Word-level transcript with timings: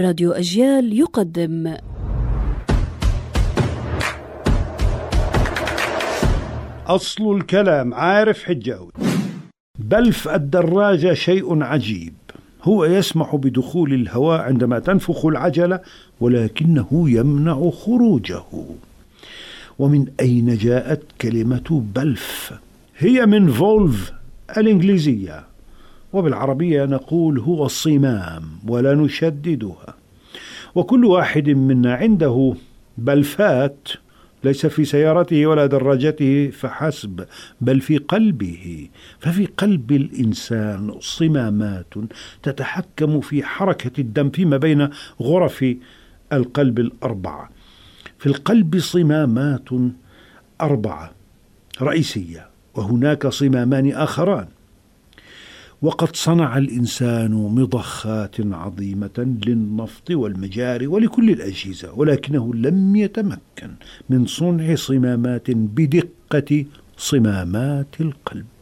راديو 0.00 0.32
أجيال 0.32 0.98
يقدم. 0.98 1.76
أصل 6.86 7.36
الكلام 7.36 7.94
عارف 7.94 8.44
حجاوي 8.44 8.90
بلف 9.78 10.28
الدراجة 10.28 11.14
شيء 11.14 11.62
عجيب. 11.62 12.14
هو 12.62 12.84
يسمح 12.84 13.36
بدخول 13.36 13.94
الهواء 13.94 14.40
عندما 14.40 14.78
تنفخ 14.78 15.26
العجلة 15.26 15.80
ولكنه 16.20 16.88
يمنع 16.92 17.70
خروجه. 17.70 18.44
ومن 19.78 20.06
أين 20.20 20.56
جاءت 20.56 21.02
كلمة 21.20 21.82
بلف؟ 21.94 22.52
هي 22.98 23.26
من 23.26 23.52
فولف 23.52 24.12
الإنجليزية. 24.58 25.55
وبالعربية 26.16 26.84
نقول 26.84 27.38
هو 27.38 27.66
الصمام 27.66 28.42
ولا 28.68 28.94
نشددها 28.94 29.94
وكل 30.74 31.04
واحد 31.04 31.48
منا 31.48 31.94
عنده 31.94 32.54
بلفات 32.98 33.88
ليس 34.44 34.66
في 34.66 34.84
سيارته 34.84 35.46
ولا 35.46 35.66
دراجته 35.66 36.50
فحسب 36.50 37.26
بل 37.60 37.80
في 37.80 37.98
قلبه. 37.98 38.88
ففي 39.18 39.46
قلب 39.46 39.92
الإنسان 39.92 40.94
صمامات 41.00 41.94
تتحكم 42.42 43.20
في 43.20 43.42
حركة 43.42 44.00
الدم 44.00 44.30
فيما 44.30 44.56
بين 44.56 44.88
غرف 45.22 45.74
القلب 46.32 46.78
الأربعة. 46.78 47.50
في 48.18 48.26
القلب 48.26 48.78
صمامات 48.78 49.68
أربعة 50.60 51.12
رئيسية 51.82 52.48
وهناك 52.74 53.26
صمامان 53.26 53.92
آخران. 53.92 54.48
وقد 55.82 56.16
صنع 56.16 56.58
الإنسان 56.58 57.32
مضخات 57.32 58.36
عظيمة 58.40 59.36
للنفط 59.46 60.10
والمجاري 60.10 60.86
ولكل 60.86 61.30
الأجهزة 61.30 61.92
ولكنه 61.92 62.54
لم 62.54 62.96
يتمكن 62.96 63.70
من 64.10 64.26
صنع 64.26 64.74
صمامات 64.74 65.50
بدقة 65.50 66.64
صمامات 66.96 68.00
القلب. 68.00 68.55